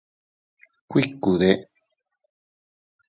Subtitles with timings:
[0.91, 1.51] ¿Kuikude?